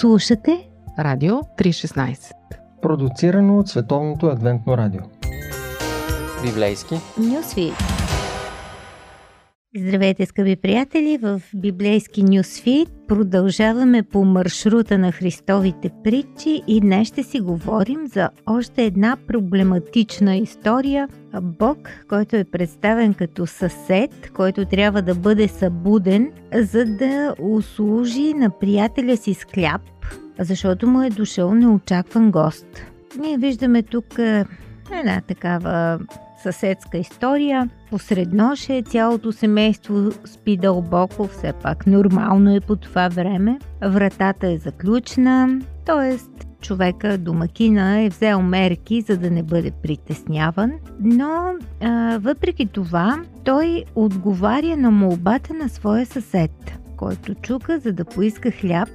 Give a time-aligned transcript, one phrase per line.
[0.00, 2.32] Слушате Радио 316
[2.82, 5.00] Продуцирано от Световното адвентно радио.
[6.42, 6.94] Библейски.
[7.18, 7.95] Нюсвит
[9.78, 11.18] Здравейте, скъпи приятели!
[11.22, 18.30] В библейски Нюсфит продължаваме по маршрута на Христовите притчи и днес ще си говорим за
[18.46, 21.08] още една проблематична история.
[21.42, 21.78] Бог,
[22.08, 29.16] който е представен като съсед, който трябва да бъде събуден, за да услужи на приятеля
[29.16, 29.82] си с хляб,
[30.38, 32.66] защото му е дошъл неочакван гост.
[33.18, 34.18] Ние виждаме тук
[34.92, 35.98] една такава
[36.52, 37.70] съседска история.
[37.90, 43.58] Посред нощ е цялото семейство спи дълбоко, все пак нормално е по това време.
[43.84, 46.18] Вратата е заключена, т.е.
[46.60, 53.84] човека, домакина е взел мерки, за да не бъде притесняван, но а, въпреки това той
[53.94, 58.88] отговаря на молбата на своя съсед, който чука за да поиска хляб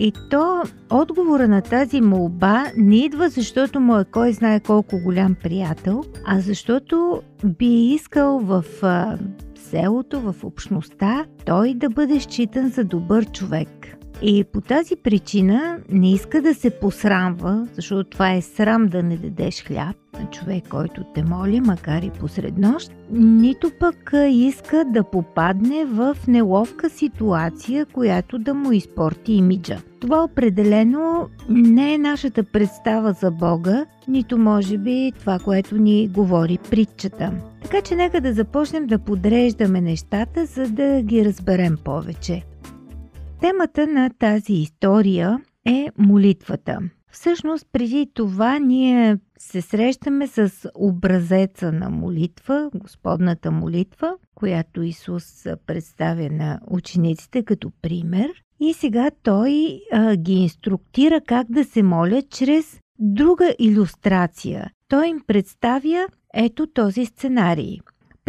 [0.00, 5.36] и то отговора на тази молба не идва защото му е кой знае колко голям
[5.42, 9.18] приятел, а защото би искал в а,
[9.54, 13.99] селото, в общността, той да бъде считан за добър човек.
[14.22, 19.16] И по тази причина не иска да се посрамва, защото това е срам да не
[19.16, 25.04] дадеш хляб на човек, който те моли, макар и посред нощ, нито пък иска да
[25.04, 29.78] попадне в неловка ситуация, която да му изпорти имиджа.
[30.00, 36.58] Това определено не е нашата представа за Бога, нито може би това, което ни говори
[36.70, 37.32] притчата.
[37.62, 42.42] Така че нека да започнем да подреждаме нещата, за да ги разберем повече.
[43.40, 46.78] Темата на тази история е молитвата.
[47.12, 56.30] Всъщност, преди това ние се срещаме с образеца на молитва, Господната молитва, която Исус представя
[56.30, 58.30] на учениците като пример.
[58.60, 64.70] И сега той а, ги инструктира как да се молят чрез друга иллюстрация.
[64.88, 67.78] Той им представя ето този сценарий.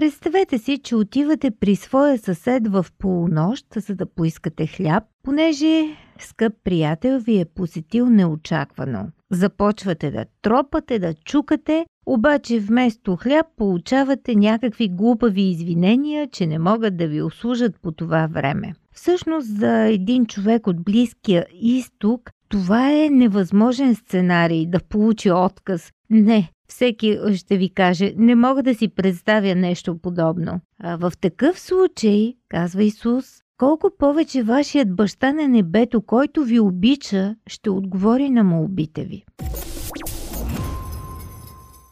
[0.02, 5.84] Представете си, че отивате при своя съсед в полунощ, за да поискате хляб, понеже
[6.20, 9.08] скъп приятел ви е посетил неочаквано.
[9.32, 16.98] Започвате да тропате, да чукате, обаче вместо хляб получавате някакви глупави извинения, че не могат
[16.98, 18.74] да ви услужат по това време.
[18.94, 25.92] Всъщност за един човек от Близкия изток това е невъзможен сценарий да получи отказ.
[26.10, 30.60] Не, всеки ще ви каже, не мога да си представя нещо подобно.
[30.80, 33.26] А в такъв случай, казва Исус,
[33.58, 39.24] колко повече вашият баща на небето, който ви обича, ще отговори на молбите ви.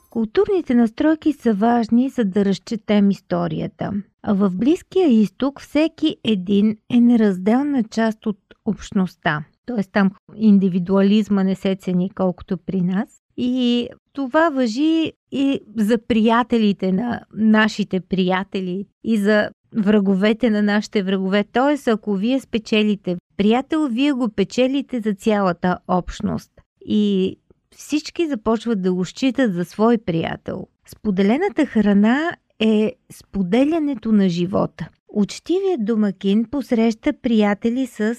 [0.09, 3.91] Културните настройки са важни, за да разчетем историята.
[4.23, 9.45] А в Близкия изток всеки един е неразделна част от общността.
[9.65, 9.83] Т.е.
[9.83, 13.21] там индивидуализма не се цени колкото при нас.
[13.41, 21.43] И това въжи и за приятелите на нашите приятели, и за враговете на нашите врагове.
[21.43, 26.51] Тоест, ако вие спечелите приятел, вие го печелите за цялата общност.
[26.85, 27.35] И
[27.75, 30.67] всички започват да го считат за свой приятел.
[30.87, 34.89] Споделената храна е споделянето на живота.
[35.13, 38.15] Учтивият домакин посреща приятели с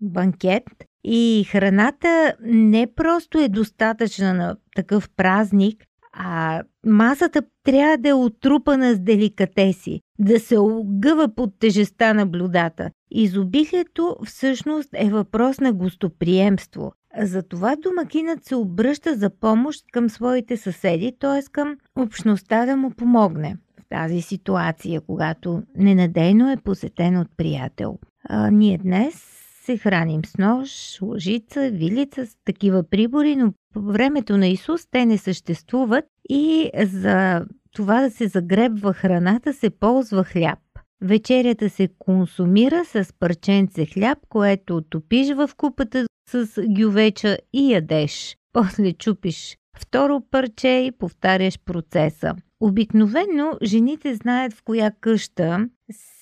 [0.00, 0.64] банкет
[1.10, 8.94] и храната не просто е достатъчна на такъв празник, а масата трябва да е отрупана
[8.94, 12.90] с деликатеси, да се огъва под тежеста на блюдата.
[13.10, 16.92] Изобилието всъщност е въпрос на гостоприемство.
[17.22, 21.50] Затова домакинът се обръща за помощ към своите съседи, т.е.
[21.52, 27.98] към общността да му помогне в тази ситуация, когато ненадейно е посетен от приятел.
[28.28, 29.37] А, ние днес
[29.68, 35.06] се храним с нож, лъжица, вилица, с такива прибори, но по времето на Исус те
[35.06, 40.58] не съществуват и за това да се загребва храната се ползва хляб.
[41.02, 48.36] Вечерята се консумира с парченце хляб, което топиш в купата с гювеча и ядеш.
[48.52, 52.34] После чупиш второ парче и повтаряш процеса.
[52.60, 55.68] Обикновено жените знаят в коя къща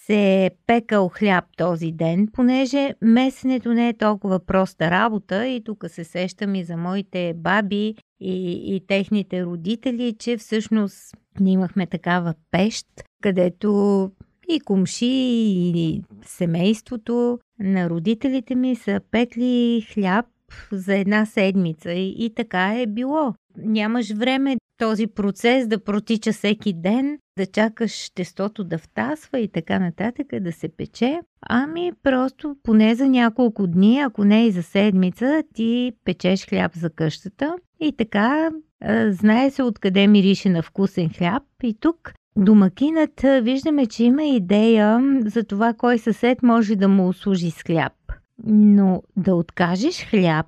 [0.07, 5.85] се е пекал хляб този ден, понеже месенето не е толкова проста работа и тук
[5.89, 11.17] се сещам и за моите баби и, и техните родители, че всъщност
[11.47, 12.87] имахме такава пещ,
[13.23, 14.11] където
[14.49, 20.27] и комши, и семейството на родителите ми са пекли хляб
[20.73, 23.35] за една седмица и, и така е било.
[23.57, 29.79] Нямаш време този процес да протича всеки ден, да чакаш тестото да втасва и така
[29.79, 31.21] нататък, да се пече.
[31.41, 36.91] Ами просто поне за няколко дни, ако не и за седмица, ти печеш хляб за
[36.91, 38.51] къщата и така
[39.09, 41.43] знае се откъде мирише на вкусен хляб.
[41.63, 47.51] И тук домакинът виждаме, че има идея за това кой съсед може да му услужи
[47.51, 47.93] с хляб.
[48.45, 50.47] Но да откажеш хляб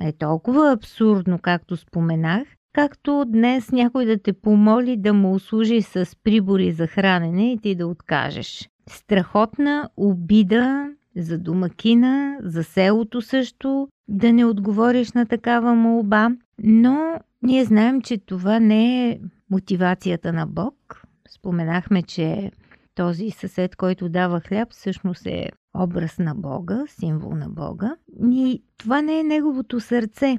[0.00, 6.16] е толкова абсурдно, както споменах, както днес някой да те помоли да му услужи с
[6.24, 8.68] прибори за хранене и ти да откажеш.
[8.88, 17.64] Страхотна обида за домакина, за селото също, да не отговориш на такава молба, но ние
[17.64, 21.02] знаем, че това не е мотивацията на Бог.
[21.28, 22.50] Споменахме, че
[22.94, 27.96] този съсед, който дава хляб, всъщност е образ на Бога, символ на Бога.
[28.30, 30.38] И това не е неговото сърце.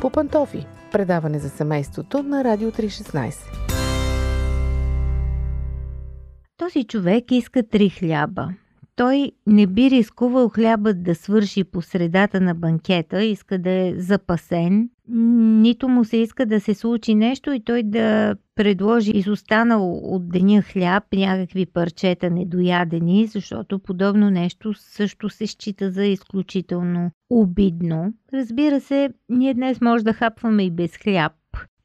[0.00, 0.66] По пантофи.
[0.92, 3.66] Предаване за семейството на Радио 316.
[6.56, 8.48] Този човек иска три хляба.
[8.96, 14.88] Той не би рискувал хлябът да свърши по средата на банкета, иска да е запасен,
[15.08, 20.62] нито му се иска да се случи нещо и той да предложи изостанал от деня
[20.62, 28.12] хляб, някакви парчета недоядени, защото подобно нещо също се счита за изключително обидно.
[28.32, 31.32] Разбира се, ние днес може да хапваме и без хляб,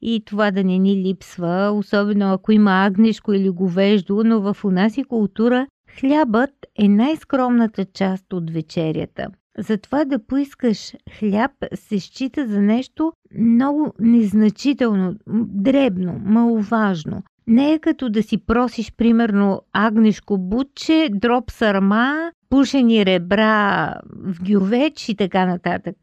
[0.02, 5.04] и това да не ни липсва, особено ако има агнешко или говеждо, но в унаси
[5.04, 5.66] култура
[6.00, 9.26] хлябът е най-скромната част от вечерята.
[9.58, 15.14] Затова да поискаш хляб се счита за нещо много незначително,
[15.46, 17.22] дребно, маловажно.
[17.46, 25.08] Не е като да си просиш, примерно, агнешко бутче, дроп сарма, пушени ребра в гювеч
[25.08, 25.96] и така нататък.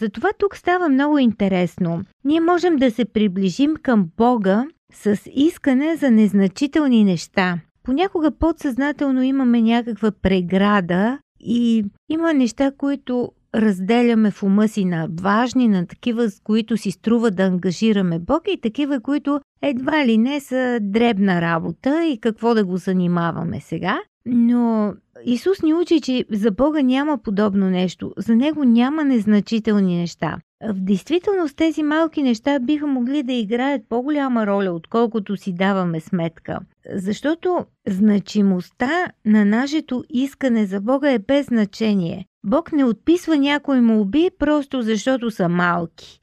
[0.00, 2.04] Затова тук става много интересно.
[2.24, 7.60] Ние можем да се приближим към Бога с искане за незначителни неща.
[7.82, 15.68] Понякога подсъзнателно имаме някаква преграда и има неща, които разделяме в ума си на важни,
[15.68, 20.40] на такива, с които си струва да ангажираме Бог и такива, които едва ли не
[20.40, 23.98] са дребна работа и какво да го занимаваме сега.
[24.26, 24.94] Но
[25.24, 28.12] Исус ни учи, че за Бога няма подобно нещо.
[28.16, 30.38] За Него няма незначителни неща.
[30.64, 36.58] В действителност тези малки неща биха могли да играят по-голяма роля, отколкото си даваме сметка.
[36.94, 42.26] Защото значимостта на нашето искане за Бога е без значение.
[42.46, 46.20] Бог не отписва някои молби просто защото са малки.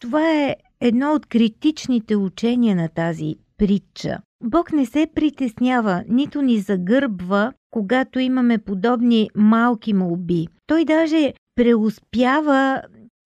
[0.00, 4.18] Това е едно от критичните учения на тази притча.
[4.46, 10.46] Бог не се притеснява, нито ни загърбва, когато имаме подобни малки молби.
[10.66, 12.82] Той даже преуспява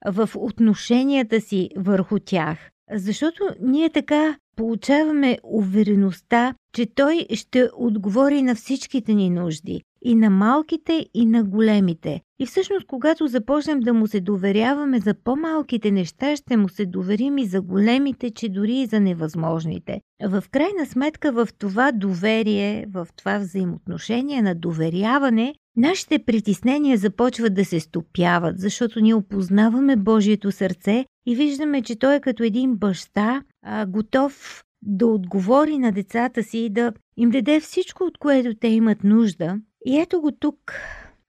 [0.06, 2.58] в отношенията си върху тях.
[2.92, 9.82] Защото ние така получаваме увереността, че Той ще отговори на всичките ни нужди.
[10.02, 12.20] И на малките, и на големите.
[12.40, 17.38] И всъщност, когато започнем да му се доверяваме за по-малките неща, ще му се доверим
[17.38, 20.00] и за големите, че дори и за невъзможните.
[20.22, 27.64] В крайна сметка, в това доверие, в това взаимоотношение на доверяване, нашите притеснения започват да
[27.64, 33.42] се стопяват, защото ние опознаваме Божието сърце и виждаме, че Той е като един баща,
[33.62, 38.68] а, готов да отговори на децата си и да им даде всичко, от което те
[38.68, 39.56] имат нужда.
[39.86, 40.72] И ето го тук,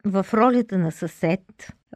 [0.05, 1.41] в ролята на съсед,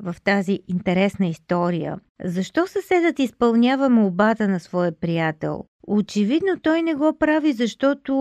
[0.02, 2.00] в тази интересна история.
[2.24, 5.66] Защо съседът изпълнява молбата на своя приятел?
[5.88, 8.14] Очевидно той не го прави, защото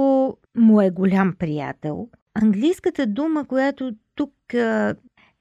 [0.57, 2.09] му е голям приятел.
[2.35, 4.33] Английската дума, която тук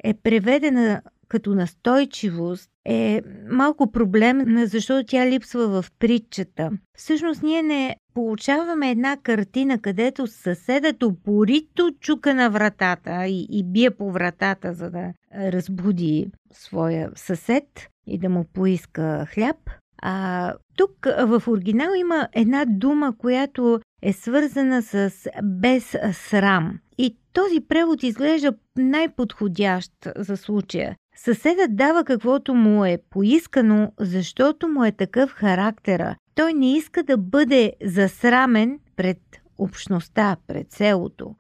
[0.04, 3.22] е преведена като настойчивост е
[3.52, 6.72] малко проблемна, защото тя липсва в притчата.
[6.98, 13.92] Всъщност ние не получаваме една картина, където съседът упорито чука на вратата и, и бие
[13.92, 19.58] по вратата, за да разбуди своя съсед и да му поиска хляб.
[20.04, 25.12] А тук в оригинал има една дума, която е свързана с
[25.44, 26.80] без срам.
[26.98, 30.96] И този превод изглежда най-подходящ за случая.
[31.24, 36.16] Съседът дава каквото му е поискано, защото му е такъв характера.
[36.36, 39.18] Той не иска да бъде засрамен пред
[39.58, 41.36] общността, пред селото.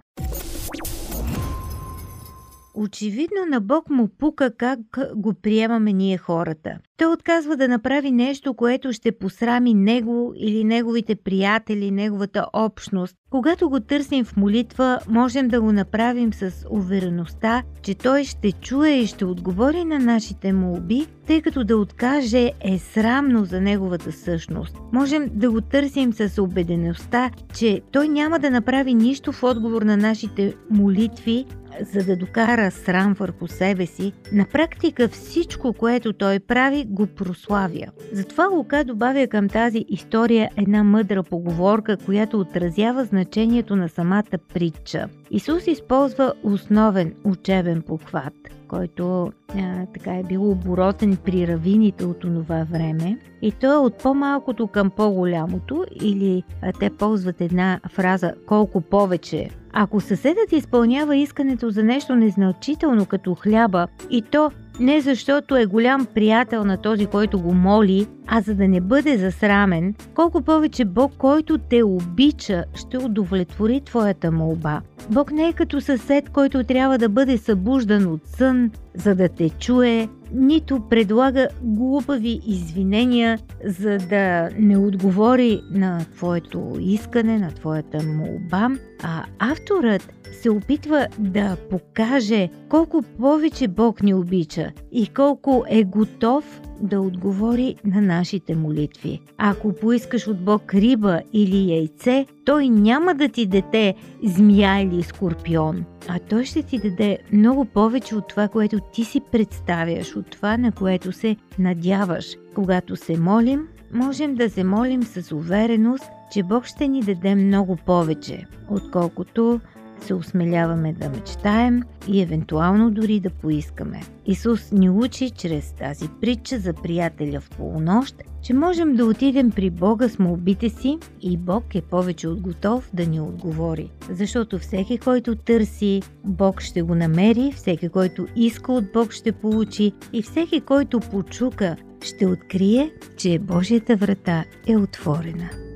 [2.75, 4.79] Очевидно на Бог му пука как
[5.15, 6.77] го приемаме ние хората.
[7.01, 13.15] Той отказва да направи нещо, което ще посрами него или неговите приятели, неговата общност.
[13.29, 18.89] Когато го търсим в молитва, можем да го направим с увереността, че той ще чуе
[18.89, 24.77] и ще отговори на нашите молби, тъй като да откаже е срамно за неговата същност.
[24.93, 29.97] Можем да го търсим с убедеността, че той няма да направи нищо в отговор на
[29.97, 31.45] нашите молитви,
[31.93, 37.85] за да докара срам върху себе си, на практика всичко, което той прави, го прославя.
[38.13, 45.07] Затова Лука добавя към тази история една мъдра поговорка, която отразява значението на самата притча.
[45.31, 48.33] Исус използва основен учебен похват,
[48.67, 53.17] който а, така е бил оборотен при равините от онова време.
[53.41, 59.49] И то е от по-малкото към по-голямото, или а, те ползват една фраза колко повече
[59.73, 66.05] ако съседът изпълнява искането за нещо незначително като хляба и то не защото е голям
[66.05, 71.11] приятел на този, който го моли, а за да не бъде засрамен, колко повече Бог,
[71.17, 74.81] който те обича, ще удовлетвори твоята молба.
[75.09, 79.49] Бог не е като съсед, който трябва да бъде събуждан от сън, за да те
[79.49, 88.69] чуе, нито предлага глупави извинения, за да не отговори на твоето искане, на твоята молба,
[89.03, 96.61] а авторът се опитва да покаже колко повече Бог ни обича и колко е готов
[96.81, 99.21] да отговори на нашите молитви.
[99.37, 105.85] Ако поискаш от Бог риба или яйце, той няма да ти даде змия или скорпион,
[106.07, 110.57] а той ще ти даде много повече от това, което ти си представяш, от това,
[110.57, 112.35] на което се надяваш.
[112.55, 117.75] Когато се молим, можем да се молим с увереност, че Бог ще ни даде много
[117.75, 119.59] повече, отколкото
[120.01, 124.01] се осмеляваме да мечтаем и евентуално дори да поискаме.
[124.25, 129.69] Исус ни учи чрез тази притча за приятеля в полунощ, че можем да отидем при
[129.69, 133.91] Бога с молбите си и Бог е повече от готов да ни отговори.
[134.09, 139.91] Защото всеки, който търси, Бог ще го намери, всеки, който иска от Бог ще получи
[140.13, 145.70] и всеки, който почука, ще открие, че Божията врата е отворена.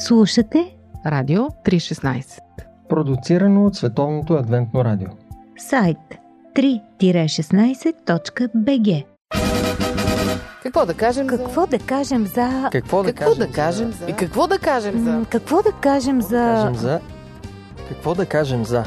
[0.00, 0.76] Слушате
[1.06, 2.38] Радио 316.
[2.88, 5.08] Продуцирано от Световното адвентно радио.
[5.58, 5.98] сайт
[6.56, 9.04] 3-16.bg
[10.62, 12.68] Какво да кажем Какво да кажем за...
[12.72, 13.04] Какво за...
[13.04, 13.98] да Какво кажем да кажем за...
[13.98, 14.06] за...
[14.10, 15.24] И какво да кажем за...
[15.30, 16.80] Какво да кажем Какво да кажем за...
[16.80, 17.00] за...
[17.88, 18.84] Какво да кажем за...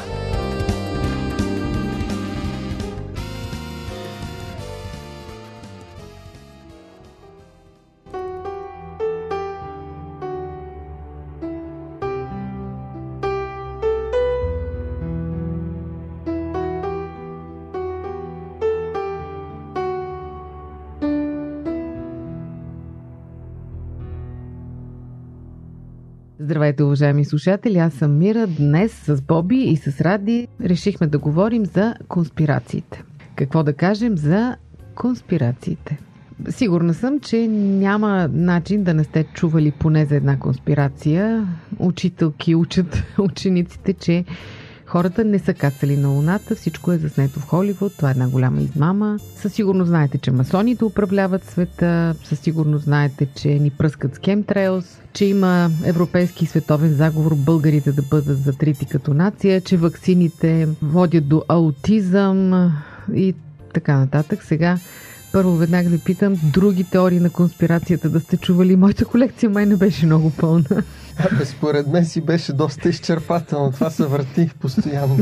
[26.44, 27.78] Здравейте, уважаеми слушатели!
[27.78, 28.48] Аз съм Мира.
[28.48, 33.04] Днес с Боби и с Ради решихме да говорим за конспирациите.
[33.36, 34.56] Какво да кажем за
[34.96, 35.98] конспирациите?
[36.50, 41.48] Сигурна съм, че няма начин да не сте чували поне за една конспирация.
[41.80, 44.26] Учителки учат учениците, че
[44.86, 48.62] хората не са кацали на Луната, всичко е заснето в Холивуд, това е една голяма
[48.62, 49.20] измама.
[49.36, 55.00] Със сигурност знаете, че масоните управляват света, със сигурност знаете, че ни пръскат с кемтрейлс,
[55.14, 61.44] че има европейски световен заговор българите да бъдат затрити като нация, че ваксините водят до
[61.48, 62.72] аутизъм
[63.14, 63.34] и
[63.74, 64.44] така нататък.
[64.44, 64.78] Сега
[65.34, 68.76] първо веднага ви питам, други теории на конспирацията да сте чували.
[68.76, 70.84] Моята колекция май не беше много пълна.
[71.18, 73.72] Абе, според мен си беше доста изчерпателно.
[73.72, 75.18] Това се върти постоянно.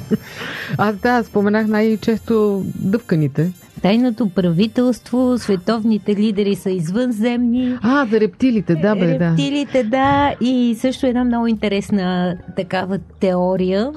[0.77, 3.51] Аз да, споменах най-често дъвканите.
[3.81, 7.77] Тайното правителство, световните лидери са извънземни.
[7.81, 9.29] А, за рептилите, да бе, да.
[9.29, 10.33] Рептилите, да.
[10.41, 13.91] И също една много интересна такава теория,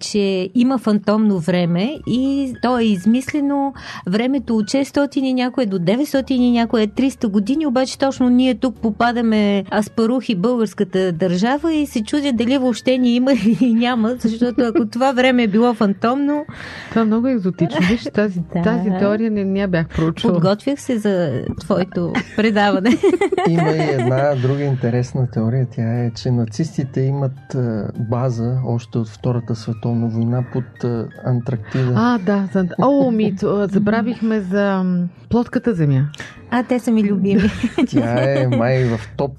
[0.00, 3.74] че има фантомно време и то е измислено
[4.06, 8.76] времето от 600 и някое до 900 и някое 300 години, обаче точно ние тук
[8.76, 14.86] попадаме аспарухи българската държава и се чудя дали въобще ни има или няма, защото ако
[14.86, 16.44] това време е било фантомно,
[16.88, 17.80] Това е много екзотично.
[17.90, 18.62] Виж, тази, Да.
[18.62, 20.32] тази теория не, не я бях проучила.
[20.32, 22.90] подготвях се за твоето предаване.
[23.48, 25.66] Има и една друга интересна теория.
[25.70, 31.92] Тя е, че нацистите имат а, база още от Втората световна война под а, Антарктида.
[31.96, 32.48] А, да.
[32.52, 32.68] За...
[32.82, 36.08] О, ми, т- забравихме за м, плоската земя.
[36.50, 37.50] А, те са ми любими.
[37.88, 39.32] Тя е май в топ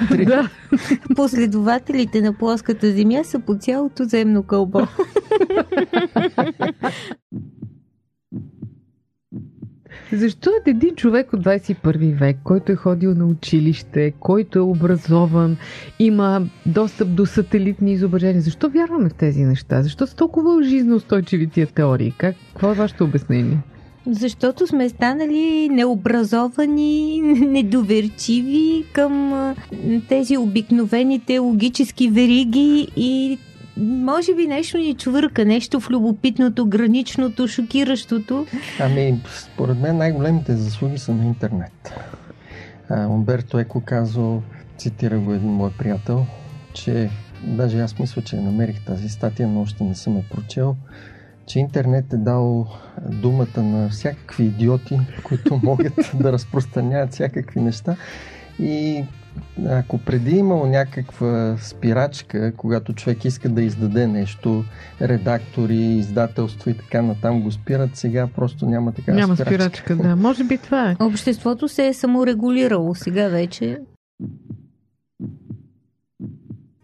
[0.00, 0.26] 3.
[0.26, 0.48] Да.
[1.16, 4.80] Последователите на плоската земя са по цялото земно кълбо.
[10.12, 15.56] Защо един човек от 21 век, който е ходил на училище, който е образован,
[15.98, 19.82] има достъп до сателитни изображения, защо вярваме в тези неща?
[19.82, 22.14] Защо са толкова жизнеустойчиви тия теории?
[22.18, 23.58] Как, какво е вашето обяснение?
[24.10, 29.34] Защото сме станали необразовани, недоверчиви към
[30.08, 33.38] тези обикновените логически вериги и
[33.76, 38.46] може би нещо ни чувърка, нещо в любопитното, граничното, шокиращото.
[38.80, 41.92] Ами, според мен най-големите заслуги са на интернет.
[42.90, 44.42] А, Умберто Еко казал,
[44.78, 46.26] цитира го един мой приятел,
[46.74, 47.10] че
[47.44, 50.76] даже аз мисля, че намерих тази статия, но още не съм я прочел,
[51.46, 52.66] че интернет е дал
[53.02, 57.96] думата на всякакви идиоти, които могат да разпространяват всякакви неща
[58.58, 59.04] и
[59.68, 64.64] ако преди имало някаква спирачка, когато човек иска да издаде нещо,
[65.00, 69.56] редактори, издателство и така натам го спират, сега просто няма такава няма спирачка.
[69.58, 70.16] Няма спирачка, да.
[70.28, 70.96] Може би това е.
[71.00, 73.78] Обществото се е саморегулирало сега вече.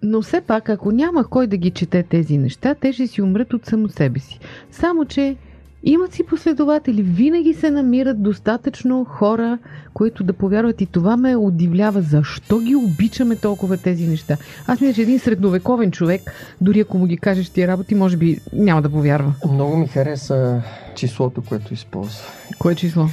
[0.03, 3.53] Но все пак, ако няма кой да ги чете тези неща, те ще си умрат
[3.53, 4.39] от само себе си.
[4.71, 5.37] Само, че
[5.85, 7.03] имат си последователи.
[7.03, 9.59] Винаги се намират достатъчно хора,
[9.95, 12.03] които да повярват и това ме удивлява.
[12.03, 14.37] Защо ги обичаме толкова тези неща?
[14.67, 16.23] Аз мисля, че един средновековен човек,
[16.61, 19.35] дори ако му ги кажеш тия работи, може би няма да повярва.
[19.53, 20.63] Много ми хареса
[20.95, 22.23] числото, което използва.
[22.59, 23.07] Кое число?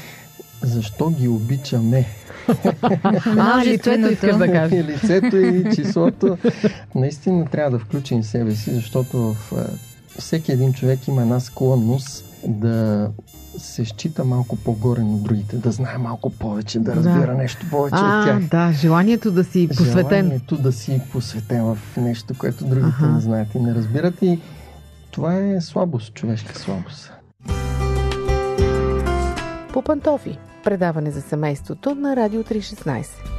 [0.62, 2.06] Защо ги обичаме?
[3.38, 4.76] а, лицето искаш да кажа.
[4.76, 6.38] И лицето и числото.
[6.96, 9.54] Наистина трябва да включим себе си, защото в
[10.20, 13.10] всеки един човек има една склонност да
[13.58, 17.34] се счита малко по-горе на другите, да знае малко повече, да разбира да.
[17.34, 18.50] нещо повече а, от тях.
[18.50, 20.26] Да, желанието да си посветен.
[20.26, 23.14] Желанието да си посветен в нещо, което другите ага.
[23.14, 24.22] не знаят и не разбират.
[24.22, 24.40] И
[25.12, 27.12] това е слабост, човешка слабост.
[29.74, 30.38] По пантофи.
[30.64, 33.39] Предаване за семейството на Радио 316.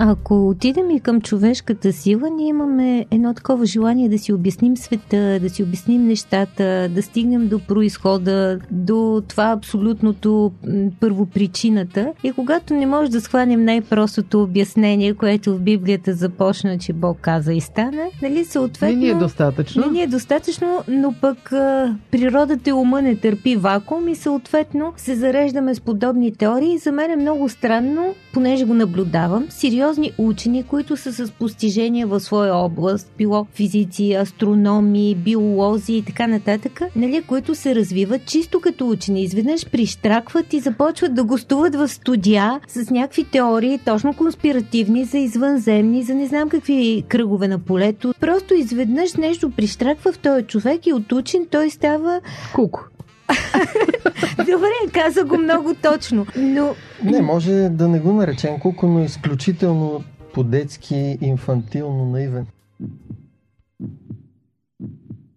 [0.00, 5.38] Ако отидем и към човешката сила, ние имаме едно такова желание да си обясним света,
[5.40, 10.52] да си обясним нещата, да стигнем до происхода, до това абсолютното
[11.00, 12.12] първопричината.
[12.24, 17.52] И когато не може да схванем най-простото обяснение, което в Библията започна, че Бог каза
[17.52, 18.96] и стана, нали, съответно...
[18.98, 19.82] Не ни е достатъчно.
[19.86, 24.92] Не ни е достатъчно, но пък а, природата и ума не търпи вакуум и съответно
[24.96, 26.78] се зареждаме с подобни теории.
[26.78, 32.06] За мен е много странно, понеже го наблюдавам, сериозно сериозни учени, които са с постижения
[32.06, 38.60] в своя област, било физици, астрономи, биолози и така нататък, нали, които се развиват чисто
[38.60, 39.22] като учени.
[39.22, 46.02] Изведнъж прищракват и започват да гостуват в студия с някакви теории, точно конспиративни, за извънземни,
[46.02, 48.14] за не знам какви кръгове на полето.
[48.20, 52.20] Просто изведнъж нещо прищраква в този човек и от учен той става...
[52.54, 52.88] Куко.
[54.38, 56.74] Добре, каза го много точно, но...
[57.04, 62.46] Не, може да не го наречем куко, но изключително по-детски, инфантилно наивен.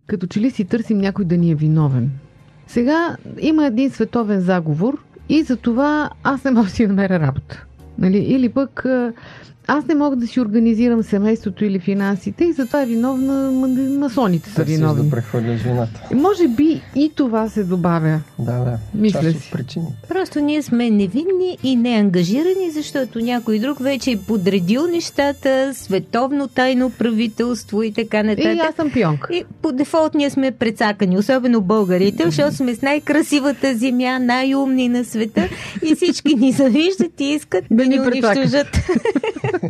[0.08, 2.12] Като че ли си търсим някой да ни е виновен.
[2.68, 7.66] Сега има един световен заговор и за това аз не мога да си намеря работа.
[7.98, 8.18] Нали?
[8.18, 8.86] Или пък
[9.72, 13.52] аз не мога да си организирам семейството или финансите и затова е виновна
[14.00, 15.04] масоните са виновни.
[15.04, 16.02] да прехвърляш вината.
[16.14, 18.20] Може би и това се добавя.
[18.40, 18.78] Да, да.
[18.94, 19.50] Мисля си.
[19.52, 19.94] причините.
[20.08, 26.90] Просто ние сме невинни и неангажирани, защото някой друг вече е подредил нещата, световно тайно
[26.90, 28.56] правителство и така нататък.
[28.56, 29.34] И аз съм пионка.
[29.34, 35.06] И по дефолт ние сме прецакани, особено българите, защото сме с най-красивата земя, най-умни на
[35.06, 35.50] света
[35.86, 38.68] и всички ни завиждат и искат да, да ни унищожат.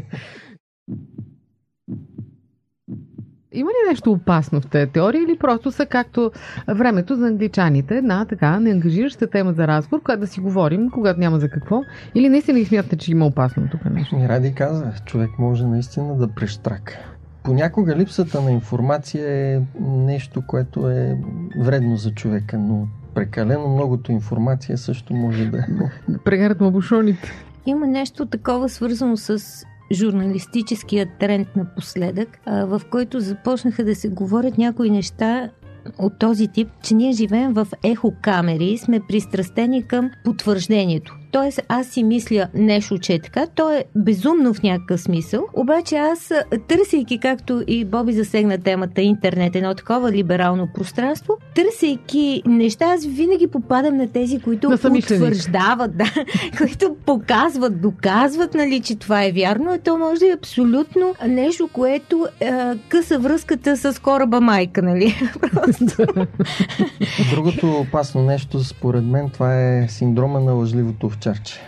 [3.53, 6.31] Има ли нещо опасно в тези теории или просто са както
[6.67, 11.39] времето за англичаните, една така неангажираща тема за разговор, когато да си говорим, когато няма
[11.39, 11.81] за какво?
[12.15, 14.15] Или наистина ги смятате, че има опасно тук нещо?
[14.15, 16.99] И Ради каза, човек може наистина да прещрака.
[17.43, 21.17] Понякога липсата на информация е нещо, което е
[21.59, 25.65] вредно за човека, но прекалено многото информация също може да...
[26.25, 27.31] Прегарат му бушоните.
[27.65, 29.39] Има нещо такова свързано с
[29.91, 35.49] журналистическия тренд напоследък, в който започнаха да се говорят някои неща,
[35.97, 41.20] от този тип, че ние живеем в ехокамери и сме пристрастени към потвърждението.
[41.31, 43.47] Тоест, аз си мисля нещо, че е така.
[43.55, 45.45] То е безумно в някакъв смисъл.
[45.53, 46.31] Обаче аз,
[46.67, 53.47] търсейки, както и Боби засегна темата интернет, едно такова либерално пространство, търсейки неща, аз винаги
[53.47, 56.05] попадам на тези, които да утвърждават, да,
[56.57, 59.71] които показват, доказват, нали, че това е вярно.
[59.73, 62.51] А то може да е абсолютно нещо, което е,
[62.89, 65.15] къса връзката с кораба майка, нали?
[65.53, 65.97] възраст.
[67.31, 71.59] Другото опасно нещо, според мен, това е синдрома на лъжливото овчарче.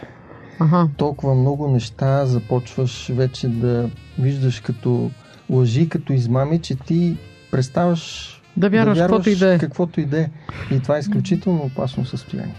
[0.60, 0.88] Ага.
[0.98, 3.90] Толкова много неща започваш вече да
[4.20, 5.12] виждаш като
[5.50, 7.18] лъжи, като измами, че ти
[7.52, 9.58] преставаш Да вярваш, каквото и да е.
[9.58, 10.30] каквото и да е.
[10.72, 12.56] И това е изключително опасно състояние.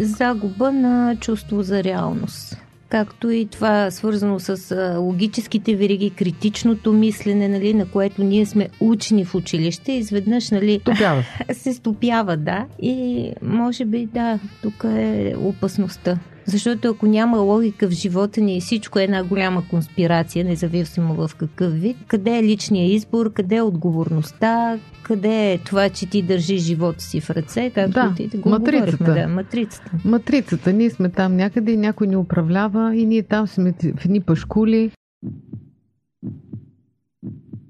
[0.00, 2.56] Загуба на чувство за реалност.
[2.92, 9.24] Както и това свързано с логическите вериги, критичното мислене, нали, на което ние сме учени
[9.24, 10.80] в училище, изведнъж нали,
[11.52, 12.66] се стопява, да.
[12.82, 16.18] И може би, да, тук е опасността.
[16.46, 21.72] Защото ако няма логика в живота ни всичко е една голяма конспирация, независимо в какъв
[21.72, 27.04] вид, къде е личния избор, къде е отговорността, къде е това, че ти държиш живота
[27.04, 29.14] си в ръце, както Да, ти го матрицата.
[29.14, 29.90] Да, матрицата.
[30.04, 34.20] Матрицата, ние сме там някъде и някой ни управлява и ние там сме в едни
[34.20, 34.90] пашкули.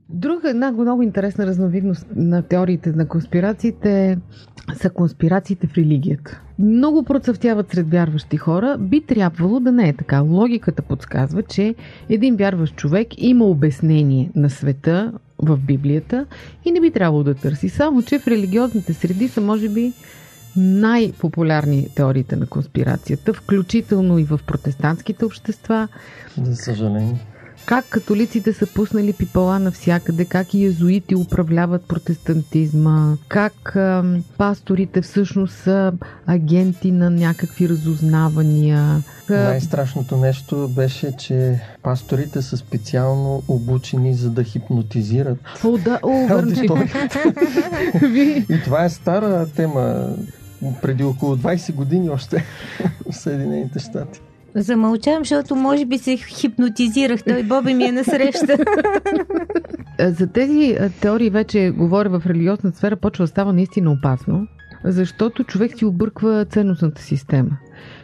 [0.09, 4.19] Друга една много интересна разновидност на теориите на конспирациите
[4.75, 6.43] са конспирациите в религията.
[6.63, 8.77] Много процъфтяват сред вярващи хора.
[8.81, 10.21] Би трябвало да не е така.
[10.21, 11.75] Логиката подсказва, че
[12.09, 16.27] един вярващ човек има обяснение на света в Библията
[16.65, 17.69] и не би трябвало да търси.
[17.69, 19.93] Само, че в религиозните среди са, може би,
[20.57, 25.89] най-популярни теориите на конспирацията, включително и в протестантските общества.
[26.43, 27.32] За съжаление.
[27.67, 35.55] Как католиците са пуснали пипала навсякъде, как и езуити управляват протестантизма, как ам, пасторите всъщност
[35.55, 35.93] са
[36.27, 39.03] агенти на някакви разузнавания.
[39.31, 46.11] Най-страшното нещо беше, че пасторите са специално обучени за да хипнотизират О, да, о,
[48.49, 50.09] И това е стара тема.
[50.83, 52.45] Преди около 20 години още
[53.11, 54.21] в Съединените щати.
[54.55, 57.25] Замълчавам, защото може би се хипнотизирах.
[57.25, 58.59] Той Боби ми е насреща.
[59.99, 64.47] А, За тези а, теории вече говоря в религиозна сфера, почва да става наистина опасно,
[64.85, 67.51] защото човек си обърква ценностната система.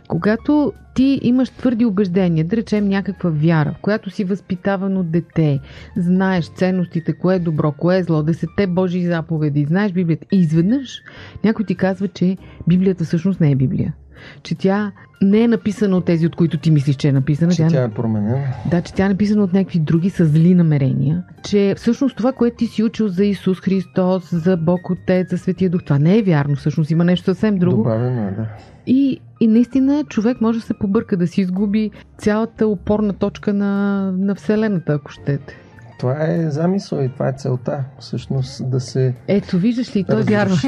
[0.08, 5.60] Когато ти имаш твърди убеждения, да речем някаква вяра, в която си възпитаван от дете,
[5.96, 11.02] знаеш ценностите, кое е добро, кое е зло, десетте Божии заповеди, знаеш Библията и изведнъж
[11.44, 12.36] някой ти казва, че
[12.68, 13.94] Библията всъщност не е Библия.
[14.42, 17.52] Че тя не е написана от тези, от които ти мислиш, че е написана.
[17.52, 18.44] Че Тя тя е променена.
[18.70, 21.22] да, че тя е написана от някакви други с зли намерения.
[21.44, 25.70] Че всъщност това, което ти си учил за Исус Христос, за Бог Отец, за Светия
[25.70, 26.56] Дух, това не е вярно.
[26.56, 27.76] Всъщност има нещо съвсем друго.
[27.76, 28.46] Добавено е, да.
[28.86, 34.02] И, и наистина човек може да се побърка, да си изгуби цялата опорна точка на,
[34.12, 35.56] на Вселената, ако щете.
[35.98, 37.84] Това е замисъл и това е целта.
[38.00, 40.56] Всъщност да се Ето, виждаш ли, той вярва.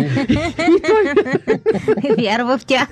[2.19, 2.89] Вярва в тях.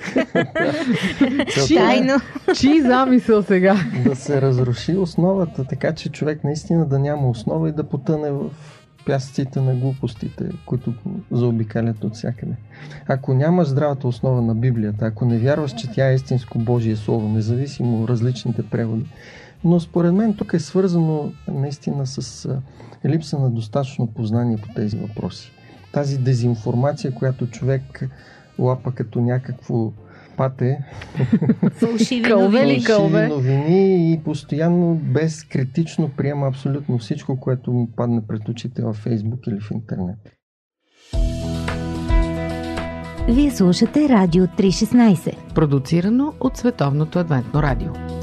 [1.50, 2.20] Целта е Тайно.
[2.54, 3.76] Чи замисъл сега?
[4.04, 8.50] да се разруши основата, така че човек наистина да няма основа и да потъне в
[9.06, 10.94] пясъците на глупостите, които
[11.32, 12.52] заобикалят от всякъде.
[13.08, 17.28] Ако нямаш здравата основа на Библията, ако не вярваш, че тя е истинско Божие Слово,
[17.28, 19.06] независимо от различните преводи,
[19.64, 22.48] но според мен тук е свързано наистина с
[23.06, 25.52] липса на достатъчно познание по тези въпроси.
[25.92, 28.08] Тази дезинформация, която човек
[28.58, 29.92] лапа като някакво
[30.36, 30.78] пате,
[31.72, 32.80] Фалшиви новини.
[32.80, 39.46] фалшиви новини и постоянно безкритично приема абсолютно всичко, което му падне пред очите във Фейсбук
[39.46, 40.18] или в интернет.
[43.28, 45.54] Вие слушате Радио 316.
[45.54, 48.17] Продуцирано от Световното адвентно радио.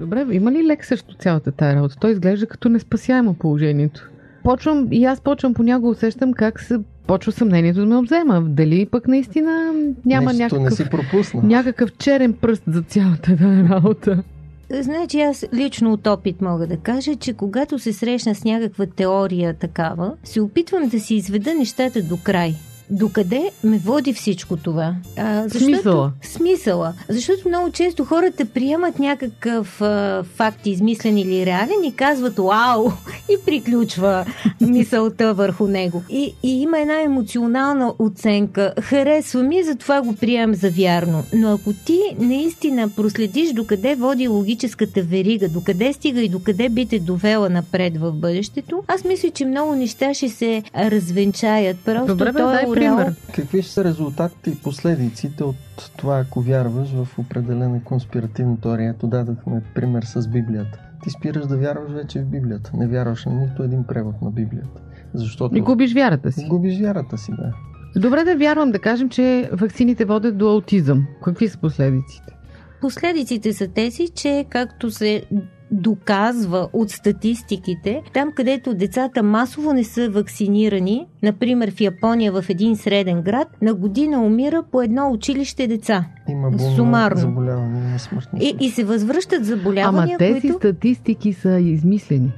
[0.00, 1.96] Добре, има ли лек срещу цялата тая работа?
[2.00, 4.10] Той изглежда като неспасяемо положението.
[4.44, 8.40] Почвам, и аз почвам понякога усещам как се почва съмнението да ме обзема.
[8.40, 9.72] Дали пък наистина
[10.06, 11.42] няма Нещо не някакъв, си пропуснал.
[11.42, 14.22] някакъв черен пръст за цялата тая работа.
[14.70, 19.54] Значи аз лично от опит мога да кажа, че когато се срещна с някаква теория
[19.54, 22.54] такава, се опитвам да си изведа нещата до край.
[22.90, 24.94] Докъде ме води всичко това?
[25.16, 26.12] А, защото, Смисъла.
[26.22, 26.92] Смисъла.
[27.08, 32.90] Защото много често хората приемат някакъв а, факт, измислен или реален и казват вау
[33.28, 34.24] и приключва
[34.60, 36.02] мисълта върху него.
[36.10, 38.72] И, и има една емоционална оценка.
[38.80, 41.24] Харесва ми, затова го приемам за вярно.
[41.32, 46.98] Но ако ти наистина проследиш докъде води логическата верига, докъде стига и докъде би те
[46.98, 51.76] довела напред в бъдещето, аз мисля, че много неща ще се развенчаят.
[51.84, 53.14] Просто Добре, бе, той дай ореол- пример.
[53.34, 55.56] Какви ще са резултатите и последиците от
[55.96, 58.90] това, ако вярваш в определена конспиративна теория?
[58.90, 60.78] Ето дадахме пример с Библията.
[61.02, 62.70] Ти спираш да вярваш вече в Библията.
[62.74, 64.80] Не вярваш на нито един превод на Библията.
[65.14, 66.46] Защото И губиш вярата си.
[66.48, 67.52] губиш вярата си, да.
[67.96, 71.06] Добре да вярвам да кажем, че ваксините водят до аутизъм.
[71.24, 72.32] Какви са последиците?
[72.80, 75.22] Последиците са тези, че както се
[75.70, 82.76] доказва от статистиките, там където децата масово не са вакцинирани, например в Япония в един
[82.76, 86.04] среден град, на година умира по едно училище деца.
[86.28, 87.20] Има Сумарно.
[87.20, 88.44] заболяване на смъртност.
[88.44, 90.56] И, и се възвръщат заболявания, Ама тези които...
[90.56, 92.32] статистики са измислени.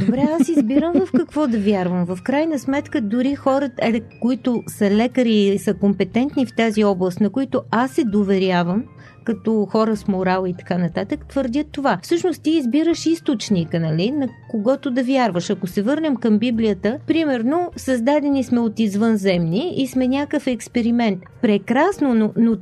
[0.00, 2.06] Добре, аз избирам в какво да вярвам.
[2.06, 7.20] В крайна сметка, дори хората, е, които са лекари и са компетентни в тази област,
[7.20, 8.84] на които аз се доверявам,
[9.24, 11.98] като хора с морал и така нататък, твърдят това.
[12.02, 15.50] Всъщност ти избираш източника, нали, на когото да вярваш.
[15.50, 21.20] Ако се върнем към Библията, примерно, създадени сме от извънземни и сме някакъв експеримент.
[21.42, 22.56] Прекрасно, но, но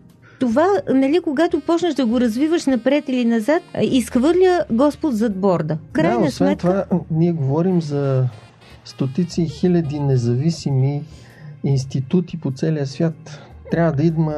[0.45, 5.79] това, нали, когато почнеш да го развиваш напред или назад, изхвърля Господ зад борда.
[5.93, 8.29] Крайна да, освен сметка, това, ние говорим за
[8.85, 11.03] стотици и хиляди независими
[11.65, 13.41] институти по целия свят.
[13.71, 14.35] Трябва да има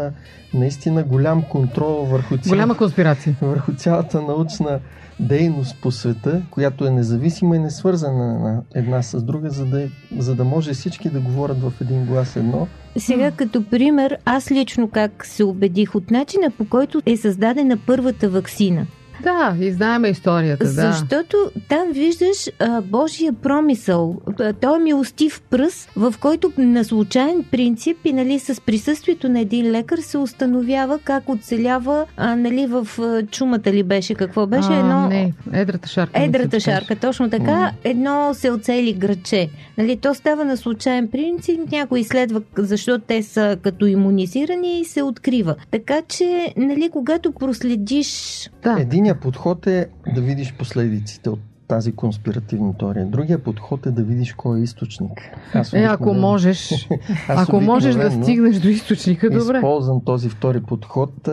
[0.55, 2.51] наистина голям контрол върху, цял...
[2.51, 3.37] Голяма конспирация.
[3.43, 4.81] върху цялата научна
[5.21, 9.89] дейност по света, която е независима и не свързана на една с друга, за да,
[10.19, 12.67] за да може всички да говорят в един глас едно.
[12.99, 18.29] Сега като пример, аз лично как се убедих от начина по който е създадена първата
[18.29, 18.87] вакцина.
[19.23, 20.93] Да, и знаеме историята, да.
[20.93, 24.21] Защото там виждаш а, Божия промисъл.
[24.61, 29.71] Той е милостив пръст, в който на случайен принцип и нали, с присъствието на един
[29.71, 32.87] лекар се установява как оцелява а, нали, в
[33.31, 35.09] чумата ли беше, какво беше а, едно...
[35.09, 36.23] Не, едрата шарка.
[36.23, 37.73] Едрата шарка, точно така.
[37.85, 39.49] Едно се оцели граче.
[39.79, 45.03] Нали, то става на случайен принцип, някой изследва защо те са като иммунизирани и се
[45.03, 45.55] открива.
[45.71, 48.75] Така че, нали, когато проследиш Да.
[49.07, 51.39] Единият подход е да видиш последиците от
[51.69, 53.07] тази конспиративна теория.
[53.07, 55.11] Другия подход е да видиш кой е източник.
[55.55, 56.89] Аз Е, ако можеш,
[57.29, 59.57] ако можеш да стигнеш до източника, добре.
[59.57, 61.29] Използвам този втори подход.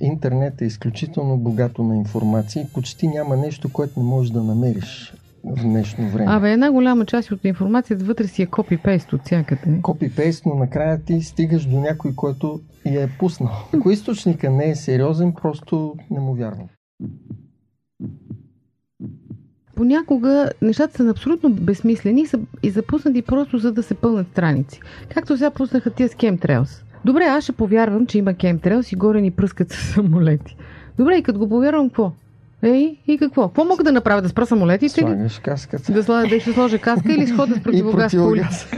[0.00, 5.14] Интернет е изключително богато на информация и почти няма нещо, което не можеш да намериш
[5.44, 6.32] в днешно време.
[6.32, 9.80] Абе, една голяма част от информацията вътре си е копи-пейст от всякъде.
[9.82, 13.52] Копи-пейст, но накрая ти стигаш до някой, който я е пуснал.
[13.74, 16.68] Ако източника не е сериозен, просто не му вярвам.
[19.76, 24.80] Понякога нещата са абсолютно безсмислени и са и запуснати просто за да се пълнат страници.
[25.14, 26.82] Както сега пуснаха тия с Chemtrails.
[27.04, 30.56] Добре, аз ще повярвам, че има Chemtrails и горе ни пръскат с самолети.
[30.98, 32.12] Добре, и като го повярвам, какво?
[32.62, 33.48] Ей, и какво?
[33.48, 34.22] Какво мога да направя?
[34.22, 35.06] Да спра самолетите ли?
[35.06, 35.92] Слагаш каската.
[35.92, 38.68] Да, сложа, да ще сложа каска или ще хода с И противогаз по улица?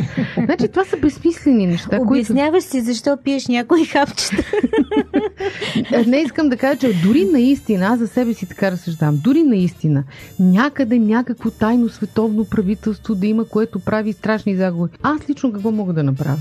[0.45, 2.11] Значи това са безсмислени неща, които...
[2.11, 4.37] Обясняваш си защо пиеш някои хапчета.
[6.07, 10.05] Не искам да кажа, че дори наистина, аз за себе си така разсъждавам, дори наистина,
[10.41, 14.93] някъде някакво тайно световно правителство да има, което прави страшни загуби.
[15.03, 16.39] Аз лично какво мога да направя?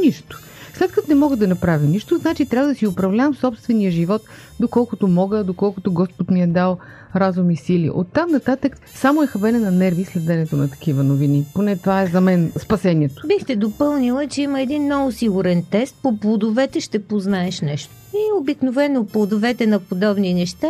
[0.00, 0.38] Нищо.
[0.76, 4.22] След като не мога да направя нищо, значи трябва да си управлявам собствения живот,
[4.60, 6.78] доколкото мога, доколкото Господ ми е дал
[7.14, 7.90] разум и сили.
[7.90, 11.46] Оттам нататък само е хабене на нерви следенето на такива новини.
[11.54, 13.22] Поне това е за мен спасението.
[13.28, 15.96] Бихте допълнила, че има един много сигурен тест.
[16.02, 17.94] По плодовете ще познаеш нещо.
[18.14, 20.68] И обикновено плодовете на подобни неща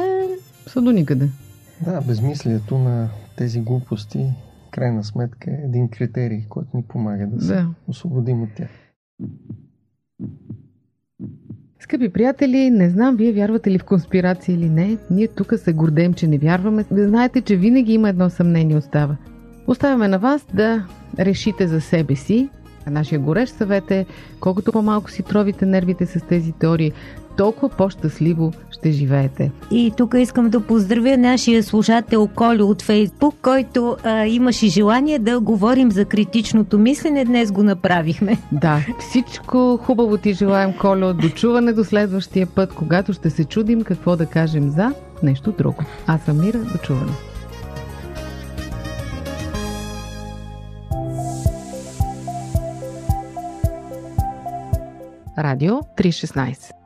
[0.66, 1.28] Са до никъде.
[1.84, 4.26] Да, безмислието на тези глупости,
[4.70, 7.66] крайна сметка, е един критерий, който ни помага да се Да.
[7.88, 8.68] освободим от тях.
[11.80, 14.98] Скъпи приятели, не знам вие вярвате ли в конспирация или не.
[15.10, 16.84] Ние тук се гордеем, че не вярваме.
[16.90, 19.16] Знаете, че винаги има едно съмнение остава.
[19.66, 20.86] Оставяме на вас да
[21.18, 22.48] решите за себе си.
[22.86, 24.06] А нашия горещ съвет е,
[24.40, 26.92] колкото по-малко си тровите нервите с тези теории,
[27.36, 29.50] толкова по-щастливо ще живеете.
[29.70, 35.40] И тук искам да поздравя нашия слушател Колю от Фейсбук, който а, имаше желание да
[35.40, 37.24] говорим за критичното мислене.
[37.24, 38.38] Днес го направихме.
[38.52, 41.12] Да, всичко хубаво ти желаем, Колю.
[41.12, 45.84] Дочуване до следващия път, когато ще се чудим какво да кажем за нещо друго.
[46.06, 47.12] Аз съм Мира, дочуване.
[55.38, 56.85] Радио 316